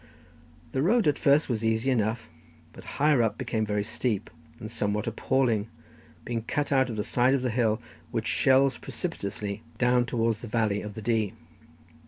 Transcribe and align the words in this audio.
The 0.71 0.81
road 0.81 1.07
at 1.07 1.19
first 1.19 1.47
was 1.47 1.63
easy 1.63 1.91
enough, 1.91 2.27
but 2.73 2.83
higher 2.97 3.21
up 3.21 3.37
became 3.37 3.67
very 3.67 3.83
steep, 3.83 4.31
and 4.59 4.71
somewhat 4.71 5.05
appalling, 5.05 5.67
being 6.25 6.41
cut 6.41 6.71
out 6.71 6.89
of 6.89 6.95
the 6.95 7.03
side 7.03 7.35
of 7.35 7.43
the 7.43 7.51
hill 7.51 7.79
which 8.09 8.25
shelves 8.25 8.79
precipitously 8.79 9.61
down 9.77 10.07
towards 10.07 10.39
the 10.41 10.47
valley 10.47 10.81
of 10.81 10.95
the 10.95 11.03
Dee. 11.03 11.33